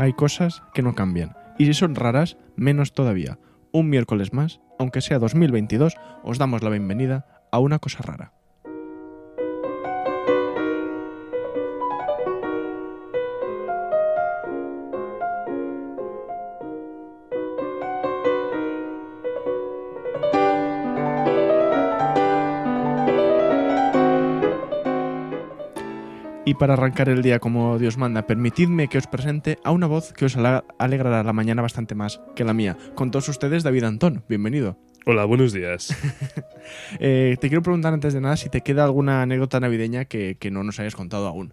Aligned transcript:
hay 0.00 0.14
cosas 0.14 0.62
que 0.72 0.80
no 0.80 0.94
cambian. 0.94 1.36
Y 1.58 1.66
si 1.66 1.74
son 1.74 1.94
raras, 1.94 2.38
menos 2.56 2.94
todavía. 2.94 3.38
Un 3.70 3.90
miércoles 3.90 4.32
más, 4.32 4.62
aunque 4.78 5.02
sea 5.02 5.18
2022, 5.18 5.94
os 6.22 6.38
damos 6.38 6.62
la 6.62 6.70
bienvenida 6.70 7.26
a 7.52 7.58
una 7.58 7.78
cosa 7.80 7.98
rara. 8.02 8.32
Y 26.50 26.54
para 26.54 26.72
arrancar 26.74 27.08
el 27.08 27.22
día 27.22 27.38
como 27.38 27.78
Dios 27.78 27.96
manda, 27.96 28.26
permitidme 28.26 28.88
que 28.88 28.98
os 28.98 29.06
presente 29.06 29.60
a 29.62 29.70
una 29.70 29.86
voz 29.86 30.12
que 30.12 30.24
os 30.24 30.36
alegrará 30.78 31.22
la 31.22 31.32
mañana 31.32 31.62
bastante 31.62 31.94
más 31.94 32.20
que 32.34 32.42
la 32.42 32.52
mía. 32.52 32.76
Con 32.96 33.12
todos 33.12 33.28
ustedes, 33.28 33.62
David 33.62 33.84
Antón, 33.84 34.24
bienvenido. 34.28 34.76
Hola, 35.06 35.24
buenos 35.26 35.52
días. 35.52 35.96
Eh, 36.98 37.36
te 37.40 37.48
quiero 37.48 37.62
preguntar 37.62 37.94
antes 37.94 38.14
de 38.14 38.20
nada 38.20 38.36
si 38.36 38.48
te 38.48 38.60
queda 38.62 38.82
alguna 38.84 39.22
anécdota 39.22 39.60
navideña 39.60 40.04
que, 40.06 40.36
que 40.40 40.50
no 40.50 40.62
nos 40.64 40.78
hayas 40.80 40.94
contado 40.96 41.26
aún. 41.28 41.52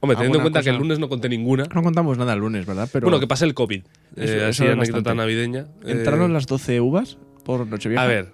Hombre, 0.00 0.16
teniendo 0.16 0.38
en 0.38 0.40
¿Alguna 0.40 0.42
cuenta 0.42 0.62
que 0.62 0.70
el 0.70 0.76
lunes 0.76 0.98
no 1.00 1.08
conté 1.08 1.28
ninguna. 1.28 1.64
No 1.74 1.82
contamos 1.82 2.16
nada 2.16 2.32
el 2.32 2.38
lunes, 2.40 2.66
¿verdad? 2.66 2.88
Pero 2.92 3.06
Bueno, 3.06 3.18
que 3.20 3.26
pase 3.26 3.44
el 3.46 3.54
COVID. 3.54 3.82
Eso- 3.82 4.22
Eh, 4.22 4.24
eso 4.36 4.46
así 4.46 4.64
es 4.64 4.70
anécdota 4.70 4.92
bastante. 4.92 5.14
navideña. 5.16 5.60
Eh, 5.84 5.90
¿Entraron 5.92 6.32
las 6.32 6.46
12 6.46 6.80
uvas 6.80 7.18
por 7.44 7.66
Nochevieja? 7.66 8.02
A 8.04 8.06
ver. 8.06 8.32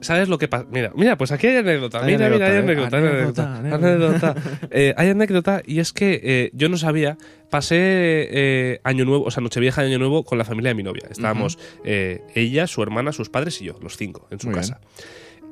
¿Sabes 0.00 0.28
lo 0.28 0.38
que 0.38 0.48
pasa? 0.48 0.66
Mira, 0.70 0.92
mira, 0.94 1.16
pues 1.16 1.32
aquí 1.32 1.46
hay 1.46 1.56
anécdota. 1.56 2.02
Hay 2.02 2.12
mira, 2.12 2.28
mira, 2.28 2.46
hay 2.46 2.56
anécdota, 2.58 2.98
anécdota. 2.98 3.42
¿eh? 3.42 3.72
Anécdota, 3.72 3.78
anécdota, 3.78 4.30
anécdota. 4.30 4.68
Eh, 4.70 4.94
hay 4.96 5.08
anécdota 5.08 5.62
y 5.66 5.80
es 5.80 5.92
que 5.92 6.20
eh, 6.22 6.50
yo 6.54 6.68
no 6.68 6.76
sabía. 6.76 7.18
Pasé 7.50 7.76
eh, 7.78 8.80
Año 8.84 9.04
Nuevo, 9.04 9.24
o 9.24 9.30
sea, 9.30 9.42
Nochevieja 9.42 9.82
y 9.82 9.88
Año 9.88 9.98
Nuevo 9.98 10.24
con 10.24 10.38
la 10.38 10.44
familia 10.44 10.70
de 10.70 10.74
mi 10.76 10.84
novia. 10.84 11.02
Estábamos 11.10 11.58
ella, 11.84 12.66
su 12.66 12.82
hermana, 12.82 13.12
sus 13.12 13.28
padres 13.28 13.60
y 13.60 13.64
yo, 13.64 13.78
los 13.82 13.96
cinco, 13.96 14.28
en 14.30 14.38
su 14.38 14.46
Muy 14.46 14.56
casa. 14.56 14.80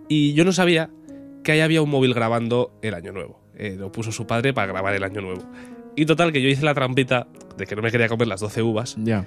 Y 0.09 0.33
yo 0.35 0.45
no 0.45 0.53
sabía 0.53 0.91
que 1.43 1.53
ahí 1.53 1.61
había 1.61 1.83
un 1.83 1.91
móvil 1.91 2.15
grabando 2.15 2.79
el 2.83 2.95
Año 2.95 3.13
Nuevo. 3.13 3.43
Lo 3.59 3.91
puso 3.91 4.13
su 4.13 4.27
padre 4.27 4.55
para 4.55 4.69
grabar 4.69 4.95
el 4.95 5.03
Año 5.03 5.21
Nuevo. 5.21 5.43
Y 5.97 6.07
total, 6.07 6.33
que 6.33 6.41
yo 6.41 6.49
hice 6.49 6.65
la 6.65 6.75
trampita 6.75 7.27
de 7.57 7.67
que 7.67 7.75
no 7.75 7.83
me 7.83 7.91
quería 7.91 8.09
comer 8.09 8.29
las 8.29 8.39
12 8.39 8.63
uvas. 8.63 8.97
Ya. 9.03 9.27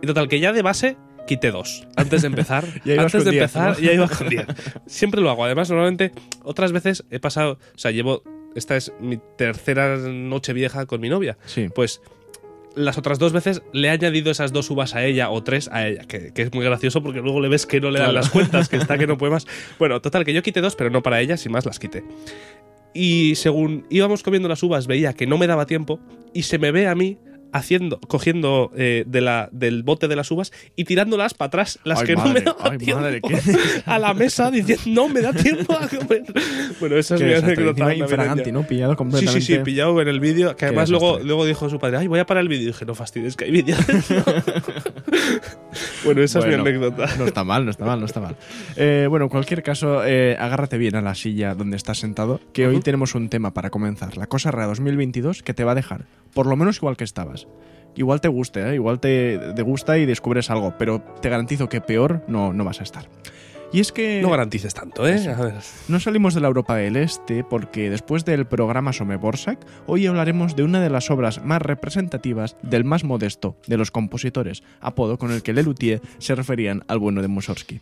Y 0.00 0.06
total, 0.06 0.28
que 0.28 0.38
ya 0.38 0.52
de 0.52 0.62
base 0.62 0.96
quité 1.26 1.50
dos. 1.50 1.86
Antes 1.96 2.22
de 2.22 2.28
empezar. 2.28 2.64
Antes 2.98 3.24
de 3.24 3.30
10, 3.30 3.42
empezar, 3.42 3.70
¿no? 3.72 3.78
ya 3.84 3.92
iba 3.92 4.08
con 4.08 4.28
10. 4.28 4.46
Siempre 4.86 5.20
lo 5.20 5.30
hago. 5.30 5.44
Además, 5.44 5.70
normalmente, 5.70 6.12
otras 6.42 6.72
veces 6.72 7.04
he 7.10 7.18
pasado. 7.20 7.58
O 7.74 7.78
sea, 7.78 7.90
llevo. 7.90 8.22
Esta 8.54 8.76
es 8.76 8.92
mi 9.00 9.18
tercera 9.38 9.96
noche 9.96 10.52
vieja 10.52 10.84
con 10.86 11.00
mi 11.00 11.08
novia. 11.08 11.38
Sí. 11.46 11.68
Pues. 11.74 12.00
Las 12.74 12.96
otras 12.96 13.18
dos 13.18 13.34
veces 13.34 13.60
le 13.74 13.88
he 13.88 13.90
añadido 13.90 14.30
esas 14.30 14.50
dos 14.50 14.70
uvas 14.70 14.94
a 14.94 15.04
ella 15.04 15.28
o 15.28 15.42
tres 15.42 15.68
a 15.70 15.86
ella, 15.86 16.04
que, 16.04 16.32
que 16.32 16.40
es 16.40 16.54
muy 16.54 16.64
gracioso 16.64 17.02
porque 17.02 17.20
luego 17.20 17.38
le 17.42 17.50
ves 17.50 17.66
que 17.66 17.82
no 17.82 17.90
le 17.90 17.98
dan 17.98 18.12
Claro. 18.12 18.20
las 18.20 18.30
cuentas, 18.30 18.70
que 18.70 18.76
está 18.76 18.96
que 18.96 19.06
no 19.06 19.18
puede 19.18 19.30
más. 19.30 19.46
Bueno, 19.78 20.00
total, 20.00 20.24
que 20.24 20.32
yo 20.32 20.42
quité 20.42 20.62
dos, 20.62 20.74
pero 20.74 20.88
no 20.88 21.02
para 21.02 21.20
ella, 21.20 21.36
sin 21.36 21.52
más 21.52 21.66
las 21.66 21.78
quité. 21.78 22.02
Y 22.94 23.34
según 23.34 23.86
íbamos 23.90 24.22
comiendo 24.22 24.48
las 24.48 24.62
uvas, 24.62 24.86
veía 24.86 25.12
que 25.12 25.26
no 25.26 25.36
me 25.36 25.46
daba 25.46 25.66
tiempo 25.66 26.00
y 26.32 26.44
se 26.44 26.58
me 26.58 26.70
ve 26.72 26.88
a 26.88 26.94
mí 26.94 27.18
haciendo, 27.52 28.00
cogiendo 28.00 28.72
eh, 28.76 29.04
de 29.06 29.20
la, 29.20 29.48
del 29.52 29.82
bote 29.82 30.08
de 30.08 30.16
las 30.16 30.30
uvas 30.30 30.52
y 30.76 30.84
tirándolas 30.84 31.34
para 31.34 31.48
atrás, 31.48 31.78
las 31.84 32.00
Ay, 32.00 32.06
que 32.06 32.16
no 32.16 32.26
me 32.28 32.40
daban 32.40 32.78
tiempo, 32.78 33.02
madre, 33.02 33.20
a 33.86 33.98
la 33.98 34.14
mesa 34.14 34.50
diciendo 34.50 34.82
no 34.86 35.08
me 35.08 35.20
da 35.20 35.32
tiempo 35.32 35.72
a 35.74 35.88
comer. 35.88 36.24
Bueno, 36.80 36.96
esa 36.96 37.14
es 37.14 37.22
mi 37.22 37.32
anécdota. 37.32 37.84
¿no? 38.52 38.66
Pillado 38.66 38.92
Sí, 38.92 38.96
completamente. 38.96 39.40
sí, 39.40 39.54
sí, 39.54 39.58
pillado 39.62 40.00
en 40.00 40.08
el 40.08 40.20
vídeo. 40.20 40.56
Que 40.56 40.66
además 40.66 40.90
luego, 40.90 41.18
luego 41.18 41.44
dijo 41.44 41.68
su 41.68 41.78
padre, 41.78 41.98
ay, 41.98 42.06
voy 42.06 42.20
a 42.20 42.26
parar 42.26 42.42
el 42.42 42.48
vídeo. 42.48 42.64
Y 42.64 42.66
dije, 42.68 42.84
no 42.84 42.94
fastidies, 42.94 43.36
que 43.36 43.44
hay 43.44 43.50
vídeo. 43.50 43.76
bueno, 46.04 46.22
esa 46.22 46.38
Bueno, 46.40 46.54
es 46.54 46.62
mi 46.62 46.68
anécdota. 46.68 47.06
No 47.18 47.26
está 47.26 47.44
mal, 47.44 47.64
no 47.64 47.70
está 47.70 47.84
mal, 47.84 48.00
no 48.00 48.06
está 48.06 48.20
mal. 48.20 48.36
Eh, 48.76 49.06
bueno, 49.08 49.26
en 49.26 49.28
cualquier 49.28 49.62
caso, 49.62 50.04
eh, 50.04 50.36
agárrate 50.38 50.78
bien 50.78 50.96
a 50.96 51.02
la 51.02 51.14
silla 51.14 51.54
donde 51.54 51.76
estás 51.76 51.98
sentado, 51.98 52.40
que 52.52 52.66
hoy 52.66 52.80
tenemos 52.80 53.14
un 53.14 53.28
tema 53.28 53.54
para 53.54 53.70
comenzar. 53.70 54.16
La 54.16 54.26
cosa 54.26 54.50
rara 54.50 54.66
2022 54.68 55.42
que 55.42 55.54
te 55.54 55.64
va 55.64 55.72
a 55.72 55.74
dejar, 55.74 56.06
por 56.34 56.46
lo 56.46 56.56
menos 56.56 56.76
igual 56.78 56.96
que 56.96 57.04
estabas. 57.04 57.46
Igual 57.94 58.20
te 58.22 58.28
guste, 58.28 58.70
¿eh? 58.70 58.74
igual 58.74 59.00
te, 59.00 59.38
te 59.54 59.62
gusta 59.62 59.98
y 59.98 60.06
descubres 60.06 60.50
algo, 60.50 60.74
pero 60.78 61.02
te 61.20 61.28
garantizo 61.28 61.68
que 61.68 61.82
peor 61.82 62.24
no, 62.26 62.52
no 62.54 62.64
vas 62.64 62.80
a 62.80 62.84
estar. 62.84 63.06
Y 63.72 63.80
es 63.80 63.90
que 63.90 64.20
No 64.20 64.30
garantices 64.30 64.74
tanto, 64.74 65.08
¿eh? 65.08 65.28
A 65.28 65.40
ver. 65.40 65.54
no 65.88 65.98
salimos 65.98 66.34
de 66.34 66.40
la 66.40 66.48
Europa 66.48 66.76
del 66.76 66.96
Este 66.96 67.42
porque 67.42 67.88
después 67.88 68.24
del 68.26 68.46
programa 68.46 68.92
Someborsak, 68.92 69.58
hoy 69.86 70.06
hablaremos 70.06 70.54
de 70.56 70.62
una 70.62 70.80
de 70.80 70.90
las 70.90 71.10
obras 71.10 71.42
más 71.42 71.62
representativas 71.62 72.56
del 72.62 72.84
más 72.84 73.02
modesto 73.02 73.56
de 73.66 73.78
los 73.78 73.90
compositores, 73.90 74.62
apodo 74.80 75.16
con 75.16 75.30
el 75.30 75.42
que 75.42 75.54
Lelutier 75.54 76.02
se 76.18 76.34
referían 76.34 76.84
al 76.86 76.98
bueno 76.98 77.22
de 77.22 77.28
Mussorgsky. 77.28 77.80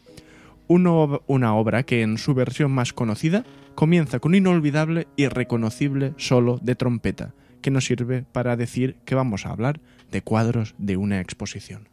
Una 0.68 1.54
obra 1.54 1.82
que 1.82 2.02
en 2.02 2.16
su 2.18 2.34
versión 2.34 2.70
más 2.70 2.92
conocida 2.92 3.44
comienza 3.74 4.20
con 4.20 4.30
un 4.30 4.36
inolvidable 4.36 5.08
y 5.16 5.26
reconocible 5.26 6.12
solo 6.16 6.60
de 6.62 6.76
trompeta, 6.76 7.34
que 7.60 7.72
nos 7.72 7.86
sirve 7.86 8.24
para 8.30 8.56
decir 8.56 8.94
que 9.04 9.16
vamos 9.16 9.44
a 9.44 9.50
hablar 9.50 9.80
de 10.12 10.22
cuadros 10.22 10.76
de 10.78 10.96
una 10.96 11.20
exposición. 11.20 11.88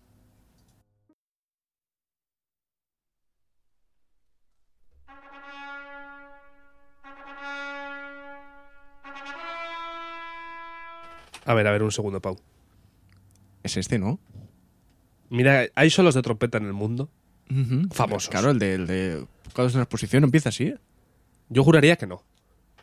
A 11.48 11.54
ver, 11.54 11.66
a 11.66 11.72
ver, 11.72 11.82
un 11.82 11.94
segundo, 11.94 12.22
Pau. 12.22 12.38
Es 13.64 13.78
este, 13.78 13.98
¿no? 13.98 14.20
Mira, 15.30 15.68
hay 15.76 15.90
solos 15.90 16.14
de 16.14 16.22
trompeta 16.22 16.58
en 16.58 16.66
el 16.66 16.74
mundo. 16.74 17.10
Famosos. 17.92 18.30
Claro, 18.30 18.52
el 18.52 18.60
de, 18.60 18.74
el 18.74 18.86
de 18.86 19.26
cuadros 19.54 19.72
de 19.72 19.78
una 19.78 19.84
exposición 19.84 20.26
empieza 20.26 20.50
así, 20.50 20.66
¿eh? 20.66 20.78
Yo 21.48 21.64
juraría 21.64 21.96
que 21.96 22.06
no. 22.06 22.22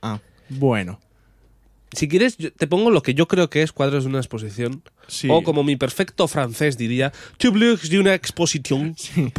Ah, 0.00 0.18
bueno. 0.48 0.98
Si 1.92 2.08
quieres, 2.08 2.38
te 2.38 2.66
pongo 2.66 2.90
lo 2.90 3.02
que 3.02 3.12
yo 3.12 3.28
creo 3.28 3.50
que 3.50 3.62
es 3.62 3.70
cuadros 3.70 4.04
de 4.04 4.10
una 4.10 4.18
exposición. 4.18 4.82
Sí. 5.08 5.28
O 5.30 5.42
como 5.42 5.62
mi 5.62 5.76
perfecto 5.76 6.26
francés 6.26 6.78
diría, 6.78 7.12
tableaux 7.36 7.86
de 7.88 7.98
una 7.98 8.14
exposición. 8.14 8.96
Sí. 9.06 9.30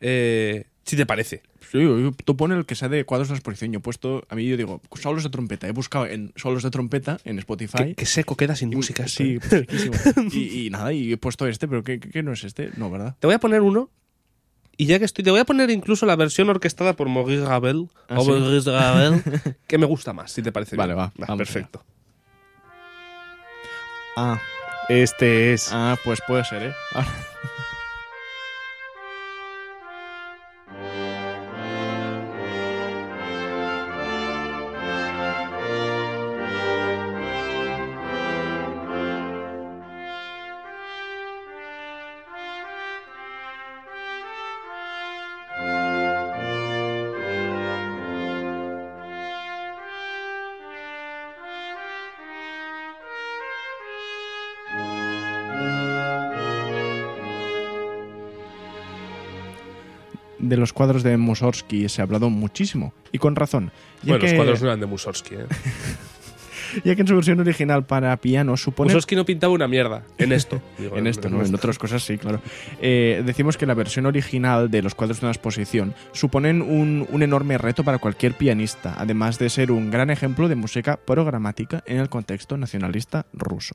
Eh, 0.00 0.66
si 0.84 0.96
te 0.96 1.06
parece. 1.06 1.42
Yo- 1.80 2.12
tú 2.24 2.36
pones 2.36 2.58
el 2.58 2.66
que 2.66 2.74
sea 2.74 2.88
de 2.88 3.04
cuadros 3.04 3.28
de 3.28 3.34
exposición. 3.34 3.72
Yo 3.72 3.78
he 3.78 3.82
puesto, 3.82 4.24
a 4.28 4.34
mí 4.34 4.46
yo 4.46 4.56
digo, 4.56 4.80
solos 5.00 5.22
de 5.24 5.30
trompeta. 5.30 5.66
He 5.66 5.72
buscado 5.72 6.06
en 6.06 6.32
solos 6.36 6.62
de 6.62 6.70
trompeta 6.70 7.18
en 7.24 7.38
Spotify. 7.40 7.78
Qué, 7.78 7.94
qué 7.96 8.06
seco 8.06 8.36
queda 8.36 8.54
sin 8.56 8.72
Y- 8.72 8.76
música. 8.76 9.08
Sí, 9.08 9.38
¿eh? 9.50 9.66
pues, 9.66 9.88
y, 10.34 10.66
y 10.66 10.70
nada, 10.70 10.92
y 10.92 11.12
he 11.12 11.16
puesto 11.16 11.46
este, 11.46 11.66
pero 11.68 11.82
¿qué, 11.82 11.98
qué- 12.00 12.22
no 12.22 12.32
es 12.32 12.44
este? 12.44 12.70
No, 12.76 12.90
¿verdad? 12.90 13.16
Te 13.18 13.26
voy 13.26 13.34
a 13.34 13.38
poner 13.40 13.60
uno. 13.60 13.90
Y 14.76 14.86
ya 14.86 14.98
que 14.98 15.04
estoy, 15.04 15.22
te 15.24 15.30
voy 15.30 15.38
a 15.40 15.44
poner 15.44 15.70
incluso 15.70 16.04
la 16.04 16.16
versión 16.16 16.48
orquestada 16.50 16.94
por 16.94 17.08
Maurice 17.08 17.44
Ravel. 17.44 17.88
¿Ah, 18.08 18.18
o 18.18 18.24
sí? 18.24 18.30
Maurice 18.32 18.70
Ravel, 18.72 19.22
que 19.68 19.78
me 19.78 19.86
gusta 19.86 20.12
más, 20.12 20.32
si 20.32 20.42
te 20.42 20.50
parece 20.50 20.74
Vale, 20.74 20.94
bien. 20.94 21.06
va, 21.06 21.12
vamos 21.16 21.38
perfecto. 21.38 21.84
Ah, 24.16 24.40
Este 24.88 25.52
es. 25.52 25.68
ah 25.72 25.96
pues 26.04 26.20
puede 26.26 26.44
ser, 26.44 26.62
¿eh? 26.64 26.72
De 60.48 60.56
los 60.56 60.72
cuadros 60.72 61.02
de 61.02 61.16
Mussorgsky 61.16 61.88
se 61.88 62.02
ha 62.02 62.04
hablado 62.04 62.30
muchísimo, 62.30 62.92
y 63.12 63.18
con 63.18 63.36
razón. 63.36 63.70
Bueno, 64.02 64.20
que, 64.20 64.26
los 64.26 64.34
cuadros 64.34 64.60
no 64.60 64.68
eran 64.68 64.80
de 64.80 64.86
Mussorgsky. 64.86 65.34
¿eh? 65.36 65.46
ya 66.84 66.94
que 66.94 67.00
en 67.02 67.08
su 67.08 67.14
versión 67.14 67.40
original 67.40 67.84
para 67.84 68.16
piano 68.16 68.56
supone 68.56 68.88
Mussorgsky 68.88 69.16
no 69.16 69.24
pintaba 69.24 69.52
una 69.52 69.68
mierda. 69.68 70.02
En 70.18 70.32
esto. 70.32 70.60
digo, 70.78 70.96
En 70.96 71.06
esto, 71.06 71.28
¿no? 71.30 71.42
En 71.42 71.54
otras 71.54 71.78
cosas 71.78 72.02
sí, 72.02 72.18
claro. 72.18 72.40
Eh, 72.80 73.22
decimos 73.24 73.56
que 73.56 73.66
la 73.66 73.74
versión 73.74 74.06
original 74.06 74.70
de 74.70 74.82
los 74.82 74.94
cuadros 74.94 75.20
de 75.20 75.26
una 75.26 75.32
exposición 75.32 75.94
suponen 76.12 76.62
un, 76.62 77.06
un 77.10 77.22
enorme 77.22 77.58
reto 77.58 77.84
para 77.84 77.98
cualquier 77.98 78.34
pianista, 78.34 78.94
además 78.98 79.38
de 79.38 79.48
ser 79.50 79.70
un 79.70 79.90
gran 79.90 80.10
ejemplo 80.10 80.48
de 80.48 80.56
música 80.56 80.98
programática 80.98 81.82
en 81.86 81.98
el 81.98 82.08
contexto 82.08 82.56
nacionalista 82.56 83.26
ruso. 83.32 83.74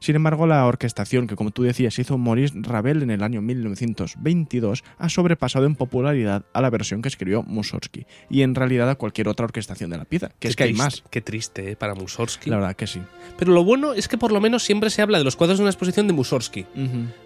Sin 0.00 0.16
embargo, 0.16 0.46
la 0.46 0.64
orquestación 0.66 1.26
que, 1.26 1.36
como 1.36 1.50
tú 1.50 1.62
decías, 1.62 1.98
hizo 1.98 2.18
Maurice 2.18 2.54
Ravel 2.62 3.02
en 3.02 3.10
el 3.10 3.22
año 3.22 3.40
1922 3.42 4.84
ha 4.98 5.08
sobrepasado 5.08 5.66
en 5.66 5.74
popularidad 5.74 6.44
a 6.52 6.60
la 6.60 6.70
versión 6.70 7.02
que 7.02 7.08
escribió 7.08 7.42
Mussorgsky 7.42 8.06
y 8.30 8.42
en 8.42 8.54
realidad 8.54 8.88
a 8.90 8.94
cualquier 8.96 9.28
otra 9.28 9.44
orquestación 9.46 9.90
de 9.90 9.98
la 9.98 10.04
pieza, 10.04 10.28
que 10.28 10.34
Qué 10.40 10.48
es 10.48 10.56
que 10.56 10.64
hay 10.64 10.70
triste- 10.70 10.82
más. 10.84 11.04
Qué 11.10 11.20
triste 11.20 11.70
¿eh? 11.72 11.76
para 11.76 11.94
Mussorgsky. 11.94 12.50
La 12.50 12.56
verdad 12.56 12.76
que 12.76 12.86
sí. 12.86 13.00
Pero 13.38 13.52
lo 13.52 13.64
bueno 13.64 13.92
es 13.92 14.08
que 14.08 14.18
por 14.18 14.32
lo 14.32 14.40
menos 14.40 14.62
siempre 14.62 14.90
se 14.90 15.02
habla 15.02 15.18
de 15.18 15.24
los 15.24 15.36
cuadros 15.36 15.58
de 15.58 15.62
una 15.64 15.70
exposición 15.70 16.06
de 16.06 16.12
Mussorgsky. 16.12 16.66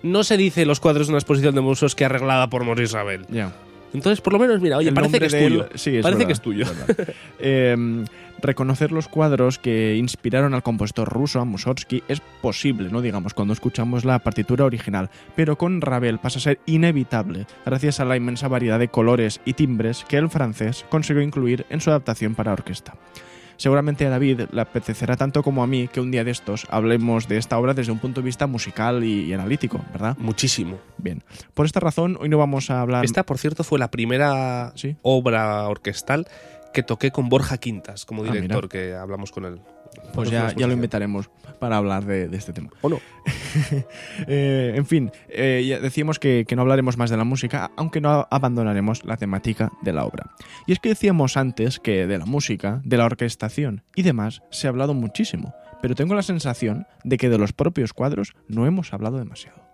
No 0.02 0.24
se 0.24 0.36
dice 0.36 0.64
los 0.66 0.80
cuadros 0.80 1.06
de 1.06 1.12
una 1.12 1.18
exposición 1.18 1.54
de 1.54 1.60
Mussorgsky 1.60 2.04
arreglada 2.04 2.48
por 2.50 2.64
Maurice 2.64 2.94
Ravel. 2.94 3.26
Ya. 3.30 3.52
Entonces, 3.92 4.20
por 4.20 4.32
lo 4.32 4.38
menos, 4.38 4.60
mira, 4.60 4.76
oye, 4.76 4.88
El 4.90 4.94
parece 4.94 5.18
que 5.18 5.26
es 5.26 5.32
tuyo. 5.32 5.66
él- 5.72 5.78
sí, 5.78 5.96
es 5.96 6.02
parece 6.02 6.18
verdad, 6.18 6.26
que 6.28 6.32
es 6.32 6.40
tuyo. 6.40 6.64
es. 7.40 8.08
Reconocer 8.42 8.90
los 8.90 9.08
cuadros 9.08 9.58
que 9.58 9.96
inspiraron 9.96 10.54
al 10.54 10.62
compositor 10.62 11.08
ruso, 11.08 11.40
a 11.40 11.44
Mussorgsky, 11.44 12.02
es 12.08 12.20
posible, 12.40 12.88
¿no? 12.90 13.02
Digamos, 13.02 13.34
cuando 13.34 13.52
escuchamos 13.52 14.04
la 14.04 14.18
partitura 14.20 14.64
original. 14.64 15.10
Pero 15.36 15.58
con 15.58 15.80
Ravel 15.80 16.18
pasa 16.18 16.38
a 16.38 16.42
ser 16.42 16.60
inevitable, 16.66 17.46
gracias 17.66 18.00
a 18.00 18.04
la 18.04 18.16
inmensa 18.16 18.48
variedad 18.48 18.78
de 18.78 18.88
colores 18.88 19.40
y 19.44 19.52
timbres 19.52 20.04
que 20.08 20.16
el 20.16 20.30
francés 20.30 20.86
consiguió 20.88 21.22
incluir 21.22 21.66
en 21.68 21.80
su 21.80 21.90
adaptación 21.90 22.34
para 22.34 22.52
orquesta. 22.52 22.94
Seguramente 23.58 24.06
a 24.06 24.10
David 24.10 24.40
le 24.52 24.60
apetecerá 24.62 25.18
tanto 25.18 25.42
como 25.42 25.62
a 25.62 25.66
mí 25.66 25.86
que 25.86 26.00
un 26.00 26.10
día 26.10 26.24
de 26.24 26.30
estos 26.30 26.66
hablemos 26.70 27.28
de 27.28 27.36
esta 27.36 27.58
obra 27.58 27.74
desde 27.74 27.92
un 27.92 27.98
punto 27.98 28.22
de 28.22 28.24
vista 28.24 28.46
musical 28.46 29.04
y, 29.04 29.24
y 29.24 29.32
analítico, 29.34 29.82
¿verdad? 29.92 30.16
Muchísimo. 30.18 30.78
Bien. 30.96 31.22
Por 31.52 31.66
esta 31.66 31.78
razón, 31.78 32.16
hoy 32.20 32.30
no 32.30 32.38
vamos 32.38 32.70
a 32.70 32.80
hablar... 32.80 33.04
Esta, 33.04 33.26
por 33.26 33.36
cierto, 33.36 33.62
fue 33.62 33.78
la 33.78 33.90
primera 33.90 34.72
Sí. 34.76 34.96
obra 35.02 35.68
orquestal 35.68 36.26
que 36.72 36.82
toqué 36.82 37.10
con 37.10 37.28
Borja 37.28 37.58
Quintas 37.58 38.04
como 38.04 38.24
Ah, 38.24 38.32
director, 38.32 38.68
que 38.68 38.94
hablamos 38.94 39.32
con 39.32 39.44
él. 39.44 39.60
Pues 40.14 40.30
ya, 40.30 40.54
ya 40.54 40.66
lo 40.68 40.72
invitaremos 40.72 41.30
para 41.58 41.76
hablar 41.76 42.04
de, 42.04 42.28
de 42.28 42.36
este 42.36 42.52
tema. 42.52 42.70
¿O 42.80 42.88
no? 42.88 43.00
Eh, 44.28 44.74
en 44.76 44.86
fin, 44.86 45.10
eh, 45.28 45.64
ya 45.66 45.80
decíamos 45.80 46.20
que, 46.20 46.44
que 46.46 46.54
no 46.54 46.62
hablaremos 46.62 46.96
más 46.96 47.10
de 47.10 47.16
la 47.16 47.24
música, 47.24 47.72
aunque 47.76 48.00
no 48.00 48.28
abandonaremos 48.30 49.04
la 49.04 49.16
temática 49.16 49.72
de 49.82 49.92
la 49.92 50.04
obra. 50.04 50.30
Y 50.68 50.72
es 50.72 50.78
que 50.78 50.90
decíamos 50.90 51.36
antes 51.36 51.80
que 51.80 52.06
de 52.06 52.18
la 52.18 52.26
música, 52.26 52.80
de 52.84 52.96
la 52.96 53.06
orquestación 53.06 53.82
y 53.96 54.02
demás 54.02 54.42
se 54.50 54.68
ha 54.68 54.70
hablado 54.70 54.94
muchísimo, 54.94 55.52
pero 55.82 55.96
tengo 55.96 56.14
la 56.14 56.22
sensación 56.22 56.86
de 57.02 57.16
que 57.16 57.28
de 57.28 57.38
los 57.38 57.52
propios 57.52 57.92
cuadros 57.92 58.34
no 58.46 58.66
hemos 58.66 58.92
hablado 58.92 59.18
demasiado. 59.18 59.69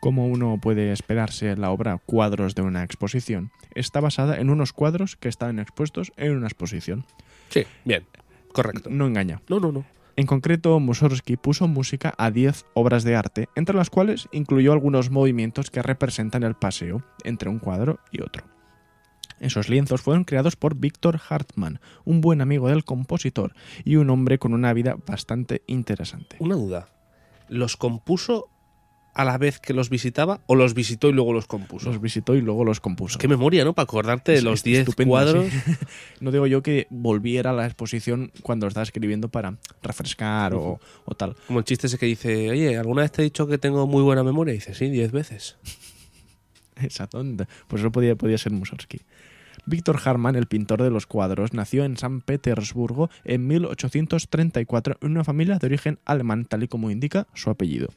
Como 0.00 0.28
uno 0.28 0.58
puede 0.60 0.92
esperarse, 0.92 1.56
la 1.56 1.70
obra 1.70 1.98
Cuadros 2.04 2.54
de 2.54 2.62
una 2.62 2.84
exposición 2.84 3.50
está 3.74 4.00
basada 4.00 4.38
en 4.38 4.50
unos 4.50 4.72
cuadros 4.72 5.16
que 5.16 5.28
están 5.28 5.58
expuestos 5.58 6.12
en 6.16 6.36
una 6.36 6.46
exposición. 6.46 7.04
Sí, 7.48 7.64
bien. 7.84 8.04
Correcto. 8.52 8.90
No 8.90 9.06
engaña. 9.06 9.42
No, 9.48 9.58
no, 9.60 9.72
no. 9.72 9.84
En 10.16 10.26
concreto, 10.26 10.80
Mussorgsky 10.80 11.36
puso 11.36 11.68
música 11.68 12.12
a 12.18 12.30
10 12.30 12.64
obras 12.74 13.04
de 13.04 13.14
arte, 13.14 13.48
entre 13.54 13.76
las 13.76 13.88
cuales 13.88 14.28
incluyó 14.32 14.72
algunos 14.72 15.10
movimientos 15.10 15.70
que 15.70 15.82
representan 15.82 16.42
el 16.42 16.56
paseo 16.56 17.04
entre 17.22 17.48
un 17.48 17.60
cuadro 17.60 18.00
y 18.10 18.22
otro. 18.22 18.44
Esos 19.38 19.68
lienzos 19.68 20.00
fueron 20.00 20.24
creados 20.24 20.56
por 20.56 20.74
Víctor 20.74 21.20
Hartmann, 21.28 21.80
un 22.04 22.20
buen 22.20 22.40
amigo 22.40 22.68
del 22.68 22.84
compositor 22.84 23.54
y 23.84 23.94
un 23.94 24.10
hombre 24.10 24.40
con 24.40 24.54
una 24.54 24.72
vida 24.72 24.96
bastante 25.06 25.62
interesante. 25.68 26.36
Una 26.40 26.56
duda. 26.56 26.88
¿Los 27.48 27.76
compuso 27.76 28.50
a 29.18 29.24
la 29.24 29.36
vez 29.36 29.58
que 29.58 29.74
los 29.74 29.90
visitaba 29.90 30.42
o 30.46 30.54
los 30.54 30.74
visitó 30.74 31.08
y 31.08 31.12
luego 31.12 31.32
los 31.32 31.48
compuso? 31.48 31.88
Los 31.88 32.00
visitó 32.00 32.36
y 32.36 32.40
luego 32.40 32.64
los 32.64 32.78
compuso. 32.78 33.18
Qué 33.18 33.26
memoria, 33.26 33.64
¿no? 33.64 33.72
Para 33.74 33.82
acordarte 33.82 34.30
de 34.30 34.42
los 34.42 34.60
es 34.60 34.62
10 34.62 34.78
estupendo, 34.80 35.10
cuadros. 35.10 35.46
sí. 35.50 35.72
No 36.20 36.30
digo 36.30 36.46
yo 36.46 36.62
que 36.62 36.86
volviera 36.88 37.50
a 37.50 37.52
la 37.52 37.66
exposición 37.66 38.30
cuando 38.42 38.68
estaba 38.68 38.84
escribiendo 38.84 39.28
para 39.28 39.58
refrescar 39.82 40.54
o, 40.54 40.78
o 41.04 41.14
tal. 41.16 41.34
Como 41.48 41.58
el 41.58 41.64
chiste 41.64 41.88
ese 41.88 41.98
que 41.98 42.06
dice, 42.06 42.48
oye, 42.48 42.78
¿alguna 42.78 43.02
vez 43.02 43.10
te 43.10 43.22
he 43.22 43.24
dicho 43.24 43.48
que 43.48 43.58
tengo 43.58 43.88
muy 43.88 44.04
buena 44.04 44.22
memoria? 44.22 44.54
Y 44.54 44.58
dice, 44.58 44.72
sí, 44.72 44.88
10 44.88 45.10
veces. 45.10 45.56
Exactamente. 46.76 47.46
Pues 47.66 47.82
eso 47.82 47.90
podía, 47.90 48.14
podía 48.14 48.38
ser 48.38 48.52
Mussorgsky. 48.52 49.00
Víctor 49.66 50.00
Hartmann, 50.02 50.36
el 50.36 50.46
pintor 50.46 50.82
de 50.82 50.90
los 50.90 51.06
cuadros, 51.06 51.52
nació 51.52 51.84
en 51.84 51.96
San 51.96 52.20
Petersburgo 52.20 53.10
en 53.24 53.48
1834 53.48 54.98
en 55.02 55.10
una 55.10 55.24
familia 55.24 55.58
de 55.58 55.66
origen 55.66 55.98
alemán, 56.04 56.46
tal 56.46 56.62
y 56.62 56.68
como 56.68 56.90
indica 56.90 57.26
su 57.34 57.50
apellido. 57.50 57.88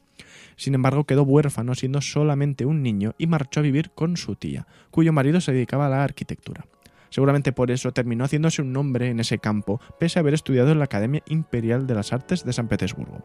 Sin 0.56 0.74
embargo, 0.74 1.04
quedó 1.04 1.22
huérfano 1.22 1.74
siendo 1.74 2.00
solamente 2.00 2.64
un 2.64 2.82
niño 2.82 3.14
y 3.18 3.26
marchó 3.26 3.60
a 3.60 3.64
vivir 3.64 3.90
con 3.90 4.16
su 4.16 4.36
tía, 4.36 4.66
cuyo 4.90 5.12
marido 5.12 5.40
se 5.40 5.52
dedicaba 5.52 5.86
a 5.86 5.90
la 5.90 6.04
arquitectura. 6.04 6.66
Seguramente 7.12 7.52
por 7.52 7.70
eso 7.70 7.92
terminó 7.92 8.24
haciéndose 8.24 8.62
un 8.62 8.72
nombre 8.72 9.10
en 9.10 9.20
ese 9.20 9.38
campo, 9.38 9.82
pese 10.00 10.18
a 10.18 10.20
haber 10.20 10.32
estudiado 10.32 10.72
en 10.72 10.78
la 10.78 10.86
Academia 10.86 11.22
Imperial 11.26 11.86
de 11.86 11.94
las 11.94 12.14
Artes 12.14 12.42
de 12.42 12.54
San 12.54 12.68
Petersburgo. 12.68 13.22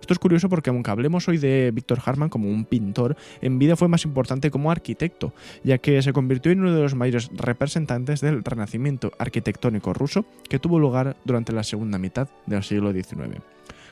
Esto 0.00 0.12
es 0.12 0.20
curioso 0.20 0.48
porque 0.48 0.70
aunque 0.70 0.90
hablemos 0.90 1.26
hoy 1.28 1.38
de 1.38 1.72
Víctor 1.74 1.98
Hartmann 2.04 2.28
como 2.28 2.48
un 2.48 2.64
pintor, 2.64 3.16
en 3.40 3.58
vida 3.58 3.74
fue 3.74 3.88
más 3.88 4.04
importante 4.04 4.52
como 4.52 4.70
arquitecto, 4.70 5.32
ya 5.64 5.78
que 5.78 6.00
se 6.02 6.12
convirtió 6.12 6.52
en 6.52 6.60
uno 6.60 6.74
de 6.74 6.82
los 6.82 6.94
mayores 6.94 7.28
representantes 7.34 8.20
del 8.20 8.44
renacimiento 8.44 9.10
arquitectónico 9.18 9.94
ruso 9.94 10.26
que 10.48 10.60
tuvo 10.60 10.78
lugar 10.78 11.16
durante 11.24 11.52
la 11.52 11.64
segunda 11.64 11.98
mitad 11.98 12.28
del 12.46 12.62
siglo 12.62 12.92
XIX. 12.92 13.40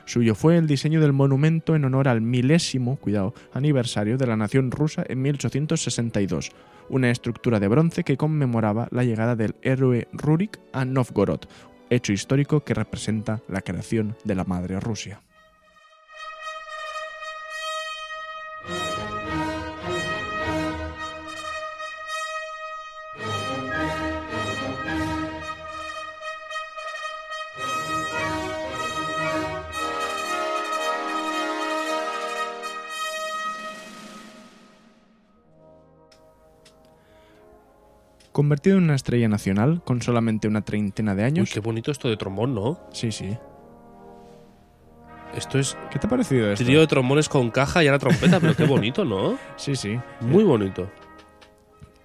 Suyo 0.05 0.35
fue 0.35 0.57
el 0.57 0.67
diseño 0.67 0.99
del 1.01 1.13
monumento 1.13 1.75
en 1.75 1.85
honor 1.85 2.07
al 2.07 2.21
milésimo, 2.21 2.97
cuidado, 2.97 3.33
aniversario 3.53 4.17
de 4.17 4.27
la 4.27 4.35
nación 4.35 4.69
rusa 4.69 5.03
en 5.07 5.21
1862, 5.21 6.51
una 6.89 7.09
estructura 7.09 7.59
de 7.59 7.69
bronce 7.69 8.03
que 8.03 8.17
conmemoraba 8.17 8.87
la 8.91 9.03
llegada 9.03 9.35
del 9.35 9.55
héroe 9.61 10.07
Rurik 10.11 10.59
a 10.73 10.83
Novgorod, 10.83 11.41
hecho 11.89 12.11
histórico 12.11 12.63
que 12.63 12.73
representa 12.73 13.41
la 13.47 13.61
creación 13.61 14.15
de 14.23 14.35
la 14.35 14.43
madre 14.43 14.79
Rusia. 14.79 15.21
Convertido 38.33 38.77
en 38.77 38.83
una 38.85 38.95
estrella 38.95 39.29
nacional 39.29 39.81
con 39.85 40.01
solamente 40.01 40.47
una 40.49 40.61
treintena 40.65 41.15
de 41.15 41.21
Uy, 41.23 41.27
años. 41.27 41.51
qué 41.53 41.59
bonito 41.61 41.91
esto 41.91 42.09
de 42.09 42.17
trombón, 42.17 42.53
¿no? 42.53 42.79
Sí, 42.91 43.11
sí. 43.11 43.37
Esto 45.35 45.57
es 45.59 45.77
¿Qué 45.91 45.97
te 45.99 46.07
ha 46.07 46.09
parecido 46.09 46.51
esto? 46.51 46.65
trío 46.65 46.79
de 46.79 46.87
trombones 46.87 47.29
con 47.29 47.49
caja 47.49 47.83
y 47.83 47.87
ahora 47.87 47.99
trompeta, 47.99 48.39
pero 48.39 48.55
qué 48.55 48.65
bonito, 48.65 49.05
¿no? 49.05 49.37
Sí, 49.55 49.75
sí. 49.75 49.99
Muy 50.19 50.43
bonito. 50.43 50.89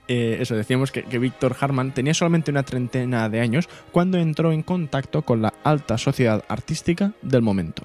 Eh, 0.07 0.39
eso, 0.41 0.55
decíamos 0.55 0.91
que, 0.91 1.03
que 1.03 1.19
Víctor 1.19 1.55
Hartmann 1.61 1.93
tenía 1.93 2.15
solamente 2.15 2.51
una 2.51 2.63
treintena 2.63 3.29
de 3.29 3.41
años 3.41 3.69
cuando 3.93 4.17
entró 4.19 4.53
en 4.53 4.63
contacto 4.63 5.23
con 5.23 5.43
la 5.43 5.53
alta 5.65 5.99
sociedad 5.99 6.45
artística 6.49 7.13
del 7.21 7.43
momento. 7.43 7.83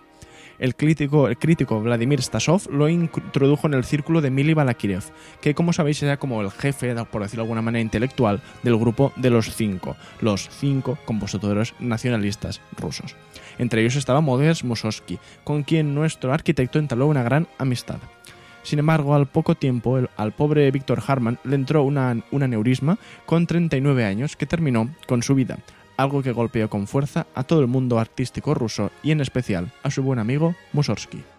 El 0.63 0.75
crítico, 0.77 1.81
Vladimir 1.81 2.21
Stasov 2.21 2.71
lo 2.71 2.87
introdujo 2.87 3.67
en 3.67 3.73
el 3.73 3.83
círculo 3.83 4.21
de 4.21 4.31
Mili 4.31 4.53
Balakirev, 4.53 5.03
que 5.41 5.53
como 5.53 5.73
sabéis 5.73 6.01
era 6.03 6.15
como 6.15 6.41
el 6.41 6.51
jefe, 6.51 6.95
por 7.11 7.21
decirlo 7.21 7.41
de 7.43 7.47
alguna 7.47 7.61
manera 7.61 7.81
intelectual, 7.81 8.41
del 8.63 8.77
grupo 8.77 9.11
de 9.17 9.29
los 9.29 9.53
cinco, 9.53 9.97
los 10.21 10.49
cinco 10.49 10.97
compositores 11.03 11.73
nacionalistas 11.81 12.61
rusos. 12.77 13.17
Entre 13.57 13.81
ellos 13.81 13.97
estaba 13.97 14.21
Modest 14.21 14.63
Mussorgsky, 14.63 15.19
con 15.43 15.63
quien 15.63 15.93
nuestro 15.93 16.31
arquitecto 16.31 16.79
entabló 16.79 17.07
una 17.07 17.23
gran 17.23 17.45
amistad. 17.57 17.97
Sin 18.63 18.79
embargo, 18.79 19.15
al 19.15 19.27
poco 19.27 19.55
tiempo, 19.55 19.97
el- 19.97 20.09
al 20.15 20.31
pobre 20.31 20.71
Víctor 20.71 21.03
Hartmann 21.05 21.39
le 21.43 21.55
entró 21.55 21.83
un 21.83 21.97
aneurisma 21.97 22.97
con 23.25 23.47
39 23.47 24.05
años 24.05 24.37
que 24.37 24.45
terminó 24.45 24.87
con 25.07 25.23
su 25.23 25.35
vida, 25.35 25.59
algo 25.97 26.23
que 26.23 26.31
golpeó 26.31 26.69
con 26.69 26.87
fuerza 26.87 27.27
a 27.35 27.43
todo 27.43 27.61
el 27.61 27.67
mundo 27.67 27.99
artístico 27.99 28.53
ruso 28.53 28.91
y 29.01 29.11
en 29.11 29.21
especial 29.21 29.71
a 29.83 29.91
su 29.91 30.03
buen 30.03 30.19
amigo 30.19 30.55
Mussorgsky. 30.73 31.32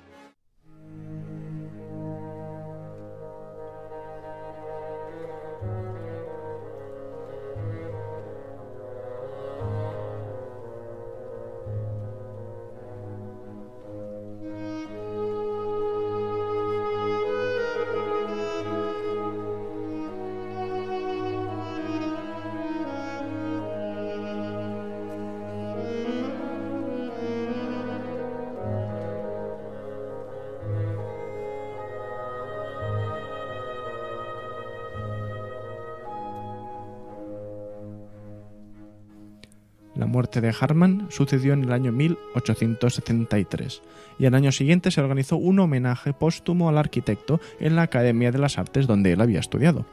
La 40.05 40.11
muerte 40.11 40.43
de 40.43 40.55
Harman 40.61 41.07
sucedió 41.09 41.55
en 41.55 41.65
el 41.65 41.73
año 41.73 41.91
1873 41.91 43.81
y 44.19 44.27
al 44.27 44.35
año 44.35 44.53
siguiente 44.53 44.91
se 44.91 45.01
organizó 45.01 45.39
un 45.39 45.59
homenaje 45.59 46.13
póstumo 46.13 46.69
al 46.69 46.77
arquitecto 46.77 47.41
en 47.59 47.75
la 47.75 47.85
Academia 47.85 48.31
de 48.31 48.37
las 48.37 48.59
Artes 48.59 48.87
donde 48.87 49.13
él 49.13 49.23
había 49.23 49.41
estudiado. 49.41 49.87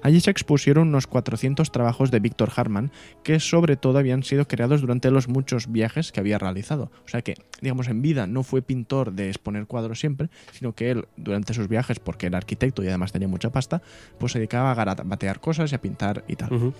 Allí 0.00 0.20
se 0.20 0.30
expusieron 0.30 0.88
unos 0.88 1.06
400 1.06 1.70
trabajos 1.70 2.10
de 2.10 2.18
Víctor 2.18 2.50
Harman 2.56 2.90
que 3.22 3.40
sobre 3.40 3.76
todo 3.76 3.98
habían 3.98 4.22
sido 4.22 4.48
creados 4.48 4.80
durante 4.80 5.10
los 5.10 5.28
muchos 5.28 5.70
viajes 5.70 6.12
que 6.12 6.20
había 6.20 6.38
realizado. 6.38 6.90
O 7.04 7.08
sea 7.08 7.20
que, 7.20 7.34
digamos, 7.60 7.88
en 7.88 8.00
vida 8.00 8.26
no 8.26 8.44
fue 8.44 8.62
pintor 8.62 9.12
de 9.12 9.28
exponer 9.28 9.66
cuadros 9.66 10.00
siempre, 10.00 10.30
sino 10.52 10.74
que 10.74 10.92
él 10.92 11.08
durante 11.18 11.52
sus 11.52 11.68
viajes, 11.68 12.00
porque 12.00 12.28
era 12.28 12.38
arquitecto 12.38 12.82
y 12.82 12.88
además 12.88 13.12
tenía 13.12 13.28
mucha 13.28 13.52
pasta, 13.52 13.82
pues 14.18 14.32
se 14.32 14.38
dedicaba 14.38 14.70
a 14.70 14.74
garabatear 14.74 15.40
cosas 15.40 15.72
y 15.72 15.74
a 15.74 15.80
pintar 15.82 16.24
y 16.26 16.36
tal. 16.36 16.72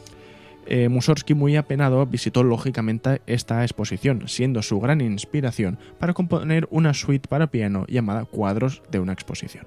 Eh, 0.70 0.90
Mussorgsky, 0.90 1.32
muy 1.32 1.56
apenado, 1.56 2.04
visitó 2.04 2.42
lógicamente 2.42 3.22
esta 3.26 3.62
exposición, 3.62 4.28
siendo 4.28 4.60
su 4.60 4.78
gran 4.80 5.00
inspiración 5.00 5.78
para 5.98 6.12
componer 6.12 6.68
una 6.70 6.92
suite 6.92 7.26
para 7.26 7.46
piano 7.46 7.86
llamada 7.88 8.26
Cuadros 8.26 8.82
de 8.90 9.00
una 9.00 9.14
exposición. 9.14 9.66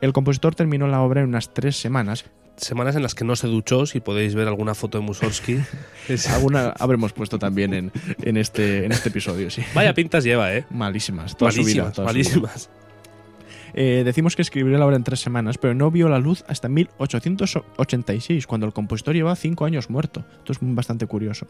El 0.00 0.12
compositor 0.12 0.56
terminó 0.56 0.88
la 0.88 1.02
obra 1.02 1.20
en 1.20 1.28
unas 1.28 1.54
tres 1.54 1.76
semanas. 1.76 2.24
Semanas 2.56 2.96
en 2.96 3.04
las 3.04 3.14
que 3.14 3.24
no 3.24 3.36
se 3.36 3.46
duchó, 3.46 3.86
si 3.86 4.00
podéis 4.00 4.34
ver 4.34 4.48
alguna 4.48 4.74
foto 4.74 4.98
de 4.98 5.04
Mussorgsky. 5.04 5.60
Alguna 6.34 6.70
habremos 6.80 7.12
puesto 7.12 7.38
también 7.38 7.72
en, 7.72 7.92
en 8.22 8.36
este, 8.36 8.84
en 8.84 8.90
este 8.90 9.08
episodio, 9.08 9.50
sí. 9.50 9.62
Vaya 9.72 9.94
pintas 9.94 10.24
lleva, 10.24 10.52
¿eh? 10.52 10.66
Malísimas, 10.70 11.36
toda 11.36 11.52
su 11.52 11.62
vida. 11.62 11.92
malísimas, 12.04 12.62
su 12.62 12.68
vida. 12.70 12.81
Eh, 13.74 14.02
decimos 14.04 14.36
que 14.36 14.42
escribió 14.42 14.76
la 14.78 14.86
obra 14.86 14.96
en 14.96 15.04
tres 15.04 15.20
semanas, 15.20 15.58
pero 15.58 15.74
no 15.74 15.90
vio 15.90 16.08
la 16.08 16.18
luz 16.18 16.44
hasta 16.48 16.68
1886, 16.68 18.46
cuando 18.46 18.66
el 18.66 18.72
compositor 18.72 19.14
llevaba 19.14 19.36
cinco 19.36 19.64
años 19.64 19.90
muerto. 19.90 20.24
Esto 20.38 20.52
es 20.52 20.58
bastante 20.60 21.06
curioso. 21.06 21.46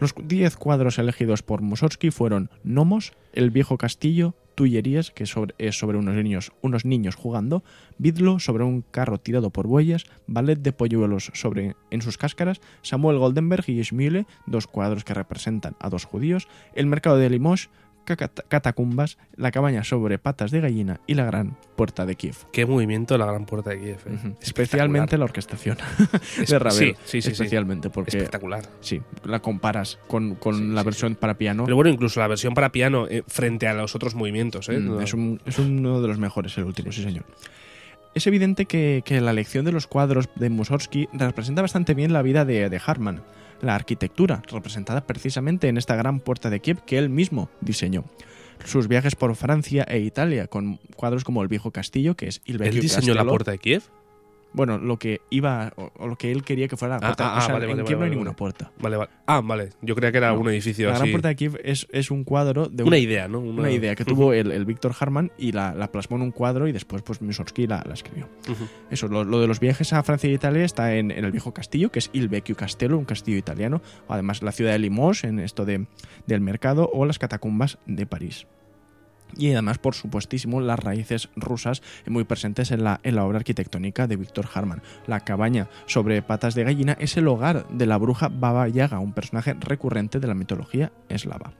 Los 0.00 0.14
diez 0.24 0.56
cuadros 0.56 0.98
elegidos 0.98 1.42
por 1.42 1.62
Mussorgsky 1.62 2.10
fueron 2.10 2.50
Nomos, 2.64 3.12
El 3.32 3.50
viejo 3.50 3.76
castillo, 3.78 4.34
Tullerías, 4.54 5.10
que 5.10 5.26
sobre- 5.26 5.54
es 5.58 5.78
sobre 5.78 5.98
unos 5.98 6.14
niños, 6.14 6.52
unos 6.62 6.84
niños 6.86 7.14
jugando, 7.14 7.62
Vidlo 7.98 8.38
sobre 8.38 8.64
un 8.64 8.80
carro 8.82 9.18
tirado 9.18 9.50
por 9.50 9.66
bueyes, 9.66 10.04
Ballet 10.26 10.58
de 10.60 10.72
polluelos 10.72 11.30
sobre 11.34 11.76
en 11.90 12.00
sus 12.02 12.16
cáscaras, 12.16 12.60
Samuel 12.82 13.18
Goldenberg 13.18 13.68
y 13.68 13.82
Schmühle, 13.82 14.26
dos 14.46 14.66
cuadros 14.66 15.04
que 15.04 15.12
representan 15.14 15.76
a 15.78 15.90
dos 15.90 16.04
judíos, 16.06 16.48
El 16.74 16.86
mercado 16.86 17.18
de 17.18 17.28
Limoges, 17.28 17.68
Catacumbas, 18.06 19.18
La 19.36 19.50
cabaña 19.50 19.82
sobre 19.84 20.18
patas 20.18 20.50
de 20.52 20.60
gallina 20.60 21.00
y 21.06 21.14
La 21.14 21.24
gran 21.24 21.56
puerta 21.76 22.06
de 22.06 22.14
Kiev. 22.14 22.36
Qué 22.52 22.64
movimiento 22.66 23.18
la 23.18 23.26
gran 23.26 23.44
puerta 23.46 23.70
de 23.70 23.80
Kiev. 23.80 23.98
¿eh? 24.06 24.34
Especialmente 24.40 25.18
la 25.18 25.24
orquestación 25.24 25.76
Es- 26.40 26.48
de 26.50 26.58
Ravel. 26.58 26.78
Sí, 26.78 26.94
sí, 26.94 26.96
sí, 27.04 27.22
sí. 27.22 27.28
especialmente 27.32 27.90
porque 27.90 28.16
Espectacular. 28.16 28.62
sí, 28.80 29.02
la 29.24 29.40
comparas 29.40 29.98
con, 30.06 30.36
con 30.36 30.54
Sí, 30.56 30.64
la 30.68 30.80
sí, 30.82 30.84
versión 30.84 31.14
para 31.16 31.34
piano. 31.36 31.64
Pero 31.64 31.76
bueno, 31.76 31.90
incluso 31.90 32.20
la 32.20 32.28
versión 32.28 32.54
para 32.54 32.70
piano 32.72 33.06
eh, 33.08 33.24
frente 33.26 33.66
a 33.66 33.74
los 33.74 33.94
otros 33.94 34.14
movimientos. 34.14 34.68
¿eh? 34.68 34.78
Mm, 34.78 34.86
No- 34.86 35.00
es, 35.00 35.12
un- 35.12 35.40
es 35.44 35.58
uno 35.58 36.00
de 36.00 36.08
los 36.08 36.18
mejores, 36.18 36.56
el 36.58 36.64
último, 36.64 36.92
sí, 36.92 37.02
señor. 37.02 37.24
Es 38.16 38.26
evidente 38.26 38.64
que, 38.64 39.02
que 39.04 39.20
la 39.20 39.30
elección 39.30 39.66
de 39.66 39.72
los 39.72 39.86
cuadros 39.86 40.30
de 40.36 40.48
Mussorgsky 40.48 41.06
representa 41.12 41.60
bastante 41.60 41.92
bien 41.92 42.14
la 42.14 42.22
vida 42.22 42.46
de, 42.46 42.70
de 42.70 42.80
Hartmann, 42.82 43.22
la 43.60 43.74
arquitectura, 43.74 44.40
representada 44.50 45.06
precisamente 45.06 45.68
en 45.68 45.76
esta 45.76 45.96
gran 45.96 46.20
puerta 46.20 46.48
de 46.48 46.60
Kiev 46.60 46.82
que 46.86 46.96
él 46.96 47.10
mismo 47.10 47.50
diseñó. 47.60 48.06
Sus 48.64 48.88
viajes 48.88 49.16
por 49.16 49.36
Francia 49.36 49.84
e 49.86 49.98
Italia, 49.98 50.46
con 50.46 50.78
cuadros 50.96 51.24
como 51.24 51.42
El 51.42 51.48
viejo 51.48 51.72
castillo, 51.72 52.16
que 52.16 52.28
es 52.28 52.40
Il 52.46 52.54
¿Él 52.54 52.60
Vecchio 52.60 52.80
diseñó 52.80 53.12
la 53.12 53.26
puerta 53.26 53.50
de 53.50 53.58
Kiev? 53.58 53.82
Bueno, 54.56 54.78
lo 54.78 54.98
que 54.98 55.20
iba, 55.30 55.72
o, 55.76 55.92
o 55.98 56.08
lo 56.08 56.16
que 56.16 56.32
él 56.32 56.42
quería 56.42 56.66
que 56.66 56.76
fuera 56.76 56.94
la 56.94 56.96
Ah, 56.96 57.00
puerta. 57.10 57.34
ah, 57.34 57.38
o 57.38 57.40
sea, 57.42 57.52
vale, 57.54 57.66
en 57.66 57.70
vale, 57.72 57.84
Kiev 57.84 57.98
vale, 57.98 57.98
no 57.98 58.04
hay 58.04 58.10
ninguna 58.10 58.34
puerta. 58.34 58.72
Vale, 58.80 58.96
vale. 58.96 59.10
Ah, 59.26 59.40
vale. 59.44 59.68
Yo 59.82 59.94
creía 59.94 60.10
que 60.10 60.18
era 60.18 60.32
No. 60.32 60.40
un 60.40 60.48
edificio 60.48 60.86
La 60.88 60.94
así. 60.94 61.00
gran 61.02 61.12
puerta 61.12 61.28
de 61.28 61.36
Kiev 61.36 61.60
es, 61.62 61.86
es 61.92 62.10
un 62.10 62.24
cuadro 62.24 62.68
de 62.68 62.82
un- 62.82 62.88
Una 62.88 62.98
idea, 62.98 63.28
¿no? 63.28 63.38
una 63.40 63.70
idea 63.70 63.94
que 63.94 64.04
tuvo 64.04 64.32
el, 64.32 64.50
el 64.50 64.64
Víctor 64.64 64.94
Harman 64.98 65.30
y 65.38 65.52
la, 65.52 65.74
la 65.74 65.92
plasmó 65.92 66.16
en 66.16 66.22
un 66.22 66.30
cuadro 66.32 66.66
y 66.66 66.72
después 66.72 67.02
pues 67.02 67.20
Mussorgsky 67.22 67.66
la, 67.66 67.84
la 67.86 67.94
escribió. 67.94 68.28
Eso, 68.90 69.06
lo, 69.08 69.22
lo 69.24 69.40
de 69.40 69.46
los 69.46 69.60
viajes 69.60 69.92
a 69.92 70.02
Francia 70.02 70.30
e 70.30 70.32
Italia 70.32 70.64
está 70.64 70.94
en, 70.94 71.10
en 71.10 71.24
el 71.24 71.32
viejo 71.32 71.52
castillo, 71.52 71.92
que 71.92 71.98
es 71.98 72.08
Il 72.14 72.28
Vecchio 72.28 72.56
Castello, 72.56 72.96
un 72.98 73.04
castillo 73.04 73.36
italiano, 73.36 73.82
además 74.08 74.42
la 74.42 74.52
ciudad 74.52 74.72
de 74.72 74.78
Limoges, 74.78 75.24
en 75.24 75.38
esto 75.38 75.66
de, 75.66 75.86
del 76.26 76.40
mercado, 76.40 76.88
o 76.92 77.04
las 77.04 77.18
catacumbas 77.18 77.78
de 77.84 78.06
París. 78.06 78.46
Y 79.36 79.52
además, 79.52 79.78
por 79.78 79.94
supuestísimo, 79.94 80.60
las 80.60 80.78
raíces 80.78 81.28
rusas 81.36 81.82
muy 82.06 82.24
presentes 82.24 82.70
en 82.70 82.84
la, 82.84 83.00
en 83.02 83.16
la 83.16 83.24
obra 83.24 83.38
arquitectónica 83.38 84.06
de 84.06 84.16
Víctor 84.16 84.48
Harman. 84.52 84.82
La 85.06 85.20
cabaña 85.20 85.68
sobre 85.86 86.22
patas 86.22 86.54
de 86.54 86.64
gallina 86.64 86.96
es 86.98 87.16
el 87.16 87.28
hogar 87.28 87.68
de 87.68 87.86
la 87.86 87.98
bruja 87.98 88.28
Baba 88.28 88.68
Yaga, 88.68 88.98
un 88.98 89.12
personaje 89.12 89.54
recurrente 89.54 90.20
de 90.20 90.26
la 90.26 90.34
mitología 90.34 90.92
eslava. 91.08 91.52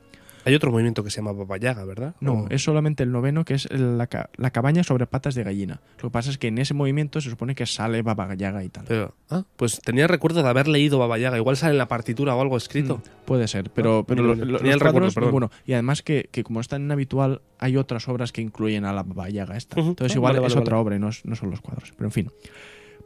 Hay 0.47 0.55
otro 0.55 0.71
movimiento 0.71 1.03
que 1.05 1.11
se 1.11 1.17
llama 1.17 1.33
Baba 1.33 1.57
Yaga, 1.59 1.85
¿verdad? 1.85 2.15
No, 2.21 2.33
O- 2.45 2.47
es 2.50 2.62
solamente 2.62 3.03
el 3.03 3.11
noveno, 3.11 3.45
que 3.45 3.55
es 3.55 3.69
la, 3.71 4.07
ca- 4.07 4.31
la 4.37 4.50
cabaña 4.53 4.85
sobre 4.85 5.07
patas 5.07 5.35
de 5.35 5.43
gallina. 5.43 5.81
Lo 6.00 6.09
que 6.09 6.12
pasa 6.12 6.31
es 6.31 6.38
que 6.38 6.47
en 6.49 6.59
ese 6.59 6.73
movimiento 6.73 7.21
se 7.21 7.29
supone 7.31 7.55
que 7.57 7.67
sale 7.67 8.00
Baba 8.03 8.33
Yaga 8.35 8.62
y 8.62 8.69
tal. 8.69 8.85
Pero, 8.87 9.12
ah, 9.29 9.43
pues 9.57 9.81
tenía 9.81 10.07
recuerdo 10.07 10.43
de 10.45 10.49
haber 10.49 10.69
leído 10.69 10.99
Baba 11.00 11.19
Yaga. 11.19 11.37
Igual 11.37 11.57
sale 11.57 11.73
en 11.73 11.79
la 11.79 11.88
partitura 11.88 12.35
o 12.37 12.41
algo 12.41 12.57
escrito. 12.57 12.99
Mm, 12.99 13.25
Puede 13.26 13.49
ser, 13.49 13.71
pero, 13.71 13.99
Ah, 13.99 14.05
pero 14.07 14.23
los 14.23 14.38
recuerdo, 14.38 15.09
perdón. 15.11 15.25
ninguno. 15.25 15.50
Y 15.67 15.73
además 15.73 16.03
que, 16.03 16.29
que 16.31 16.45
como 16.45 16.61
es 16.61 16.69
tan 16.69 16.83
inhabitual, 16.83 17.43
hay 17.59 17.76
otras 17.76 18.09
obras 18.09 18.31
que 18.31 18.41
incluyen 18.41 18.85
a 18.85 18.93
la 18.93 19.03
Baba 19.03 19.29
Yaga 19.29 19.57
esta. 19.57 19.81
Entonces 19.81 20.12
Ah, 20.12 20.19
igual 20.19 20.35
vale, 20.37 20.47
es 20.47 20.55
vale, 20.55 20.62
otra 20.62 20.79
obra 20.79 20.95
y 20.95 21.00
no, 21.00 21.09
es- 21.09 21.25
no 21.25 21.35
son 21.35 21.50
los 21.50 21.61
cuadros. 21.61 21.93
Pero 21.97 22.07
en 22.07 22.12
fin. 22.12 22.31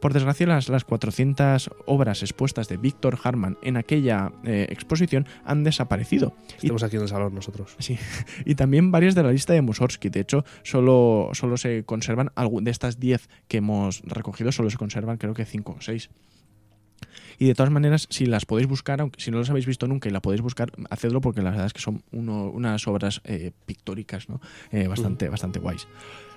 Por 0.01 0.13
desgracia, 0.13 0.47
las, 0.47 0.67
las 0.67 0.83
400 0.83 1.69
obras 1.85 2.21
expuestas 2.23 2.67
de 2.67 2.77
Víctor 2.77 3.17
Harman 3.23 3.57
en 3.61 3.77
aquella 3.77 4.31
eh, 4.43 4.65
exposición 4.69 5.27
han 5.45 5.63
desaparecido. 5.63 6.33
Y 6.53 6.65
Estamos 6.65 6.83
aquí 6.83 6.95
en 6.97 7.03
el 7.03 7.07
salón 7.07 7.33
nosotros. 7.35 7.75
Sí, 7.79 7.97
y 8.45 8.55
también 8.55 8.91
varias 8.91 9.15
de 9.15 9.23
la 9.23 9.31
lista 9.31 9.53
de 9.53 9.61
Mussorgsky. 9.61 10.09
De 10.09 10.19
hecho, 10.21 10.43
solo, 10.63 11.29
solo 11.33 11.55
se 11.57 11.83
conservan, 11.85 12.31
de 12.61 12.71
estas 12.71 12.99
10 12.99 13.29
que 13.47 13.57
hemos 13.57 14.01
recogido, 14.01 14.51
solo 14.51 14.69
se 14.69 14.77
conservan 14.77 15.17
creo 15.17 15.33
que 15.33 15.45
5 15.45 15.75
o 15.77 15.81
6. 15.81 16.09
Y 17.37 17.45
de 17.47 17.55
todas 17.55 17.71
maneras, 17.71 18.07
si 18.11 18.25
las 18.27 18.45
podéis 18.45 18.67
buscar, 18.67 19.01
aunque 19.01 19.19
si 19.19 19.31
no 19.31 19.39
las 19.39 19.49
habéis 19.49 19.65
visto 19.65 19.87
nunca 19.87 20.07
y 20.07 20.11
la 20.11 20.21
podéis 20.21 20.41
buscar, 20.41 20.71
hacedlo 20.91 21.21
porque 21.21 21.41
la 21.41 21.49
verdad 21.51 21.65
es 21.65 21.73
que 21.73 21.81
son 21.81 22.03
uno- 22.11 22.49
unas 22.51 22.87
obras 22.87 23.21
eh, 23.23 23.51
pictóricas 23.65 24.29
¿no? 24.29 24.39
Eh, 24.71 24.87
bastante, 24.87 25.27
bastante 25.29 25.59
guays. 25.59 25.87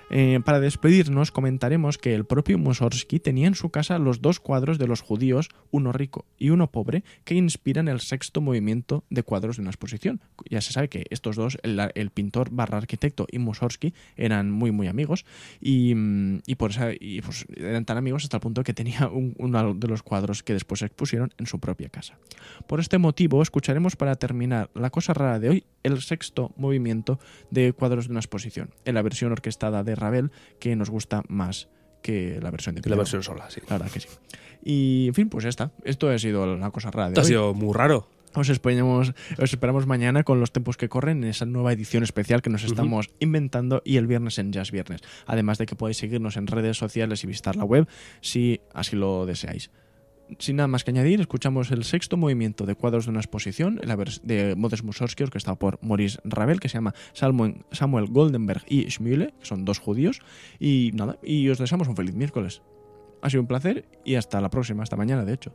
Eh, 0.09 0.39
para 0.45 0.59
despedirnos, 0.59 1.31
comentaremos 1.31 1.97
que 1.97 2.13
el 2.13 2.25
propio 2.25 2.57
Mussorgsky 2.57 3.19
tenía 3.19 3.47
en 3.47 3.55
su 3.55 3.69
casa 3.69 3.97
los 3.97 4.21
dos 4.21 4.39
cuadros 4.39 4.77
de 4.77 4.87
los 4.87 5.01
judíos, 5.01 5.49
uno 5.71 5.91
rico 5.91 6.25
y 6.37 6.51
uno 6.51 6.71
pobre, 6.71 7.03
que 7.23 7.35
inspiran 7.35 7.87
el 7.87 7.99
sexto 7.99 8.41
movimiento 8.41 9.03
de 9.09 9.23
cuadros 9.23 9.57
de 9.57 9.63
una 9.63 9.71
exposición. 9.71 10.21
Ya 10.49 10.61
se 10.61 10.73
sabe 10.73 10.89
que 10.89 11.05
estos 11.09 11.35
dos, 11.35 11.57
el, 11.63 12.09
pintor 12.11 12.49
barra 12.51 12.77
arquitecto 12.77 13.25
y 13.31 13.39
Mussorgsky, 13.39 13.93
eran 14.15 14.51
muy, 14.51 14.71
muy 14.71 14.87
amigos 14.87 15.25
y, 15.59 15.95
mm, 15.95 16.41
y 16.45 16.55
por 16.55 16.71
esa, 16.71 16.91
y 16.93 17.21
pues 17.21 17.45
eran 17.55 17.85
tan 17.85 17.97
amigos 17.97 18.23
hasta 18.23 18.37
el 18.37 18.41
punto 18.41 18.63
que 18.63 18.73
tenía 18.73 19.07
un- 19.07 19.35
uno 19.39 19.73
de 19.73 19.87
los 19.87 20.03
cuadros 20.03 20.43
que 20.43 20.53
después 20.53 20.81
expusieron 20.81 21.33
en 21.37 21.47
su 21.47 21.59
propia 21.59 21.89
casa. 21.89 22.17
Por 22.67 22.79
este 22.79 22.97
motivo, 22.97 23.41
escucharemos 23.41 23.95
para 23.95 24.15
terminar 24.15 24.69
la 24.75 24.89
cosa 24.89 25.13
rara 25.13 25.39
de 25.39 25.49
hoy 25.49 25.63
el 25.85 26.01
sexto 26.01 26.51
movimiento 26.57 27.19
de 27.51 27.73
cuadros 27.73 28.07
de 28.07 28.11
una 28.11 28.19
exposición, 28.19 28.71
en 28.85 28.95
la 28.95 29.01
versión 29.01 29.31
orquestada 29.31 29.83
de 29.83 29.95
Ravel, 29.95 30.31
que 30.59 30.75
nos 30.75 30.89
gusta 30.89 31.23
más 31.27 31.69
que 32.01 32.39
la 32.41 32.51
versión 32.51 32.75
de 32.75 32.81
Que 32.81 32.89
la 32.89 32.97
versión 32.97 33.23
sola, 33.23 33.49
sí. 33.49 33.61
La 33.69 33.77
verdad 33.77 33.91
que 33.91 33.99
sí. 33.99 34.09
Y, 34.63 35.07
en 35.07 35.13
fin, 35.13 35.29
pues 35.29 35.43
ya 35.43 35.49
está. 35.49 35.71
Esto 35.83 36.09
ha 36.09 36.19
sido 36.19 36.55
la 36.57 36.71
cosa 36.71 36.91
rara 36.91 37.07
de 37.09 37.13
Esto 37.13 37.21
ha 37.21 37.23
hoy. 37.23 37.27
sido 37.29 37.53
muy 37.53 37.73
raro. 37.73 38.09
Os 38.35 38.49
esperamos, 38.49 39.13
os 39.37 39.53
esperamos 39.53 39.87
mañana 39.87 40.23
con 40.23 40.41
los 40.41 40.51
tiempos 40.51 40.75
que 40.75 40.89
corren 40.89 41.23
en 41.23 41.29
esa 41.29 41.45
nueva 41.45 41.71
edición 41.71 42.03
especial 42.03 42.41
que 42.41 42.49
nos 42.49 42.63
estamos 42.65 43.09
inventando 43.19 43.81
y 43.85 43.95
el 43.95 44.07
viernes 44.07 44.37
en 44.39 44.51
Jazz 44.51 44.71
Viernes. 44.71 45.01
Además 45.25 45.57
de 45.57 45.65
que 45.65 45.75
podéis 45.75 45.97
seguirnos 45.97 46.35
en 46.35 46.47
redes 46.47 46.77
sociales 46.77 47.23
y 47.23 47.27
visitar 47.27 47.55
la 47.55 47.63
web 47.63 47.87
si 48.19 48.59
así 48.73 48.97
lo 48.97 49.25
deseáis. 49.25 49.71
Sin 50.39 50.55
nada 50.55 50.67
más 50.67 50.83
que 50.83 50.91
añadir, 50.91 51.21
escuchamos 51.21 51.71
el 51.71 51.83
sexto 51.83 52.17
movimiento 52.17 52.65
de 52.65 52.75
cuadros 52.75 53.05
de 53.05 53.11
una 53.11 53.19
exposición 53.19 53.79
de 54.23 54.55
Modest 54.55 54.83
Mussorgsky, 54.83 55.23
orquestado 55.23 55.57
por 55.57 55.79
Maurice 55.83 56.19
Ravel, 56.23 56.59
que 56.59 56.69
se 56.69 56.77
llama 56.77 56.93
Samuel 57.13 58.07
Goldenberg 58.07 58.63
y 58.67 58.89
Schmühle, 58.89 59.33
que 59.39 59.45
son 59.45 59.65
dos 59.65 59.79
judíos. 59.79 60.21
Y 60.59 60.91
nada, 60.93 61.17
y 61.23 61.49
os 61.49 61.57
deseamos 61.57 61.87
un 61.87 61.95
feliz 61.95 62.15
miércoles. 62.15 62.61
Ha 63.21 63.29
sido 63.29 63.41
un 63.41 63.47
placer 63.47 63.85
y 64.03 64.15
hasta 64.15 64.41
la 64.41 64.49
próxima, 64.49 64.83
hasta 64.83 64.95
mañana, 64.95 65.25
de 65.25 65.33
hecho. 65.33 65.53